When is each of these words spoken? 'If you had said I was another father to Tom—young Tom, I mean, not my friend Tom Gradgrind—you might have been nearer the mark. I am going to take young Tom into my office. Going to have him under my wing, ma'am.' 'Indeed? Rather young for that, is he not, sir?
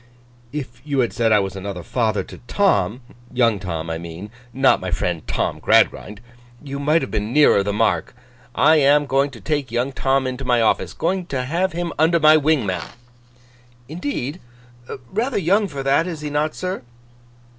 'If 0.51 0.81
you 0.83 1.01
had 1.01 1.13
said 1.13 1.31
I 1.31 1.37
was 1.37 1.55
another 1.55 1.83
father 1.83 2.23
to 2.23 2.39
Tom—young 2.47 3.59
Tom, 3.59 3.87
I 3.91 3.99
mean, 3.99 4.31
not 4.51 4.79
my 4.79 4.89
friend 4.89 5.21
Tom 5.27 5.59
Gradgrind—you 5.59 6.79
might 6.79 7.03
have 7.03 7.11
been 7.11 7.31
nearer 7.31 7.61
the 7.61 7.71
mark. 7.71 8.15
I 8.55 8.77
am 8.77 9.05
going 9.05 9.29
to 9.29 9.39
take 9.39 9.69
young 9.71 9.91
Tom 9.91 10.25
into 10.25 10.43
my 10.43 10.59
office. 10.59 10.95
Going 10.95 11.27
to 11.27 11.43
have 11.45 11.73
him 11.73 11.93
under 11.99 12.19
my 12.19 12.35
wing, 12.35 12.65
ma'am.' 12.65 12.89
'Indeed? 13.87 14.39
Rather 15.11 15.37
young 15.37 15.67
for 15.67 15.83
that, 15.83 16.07
is 16.07 16.21
he 16.21 16.31
not, 16.31 16.55
sir? 16.55 16.81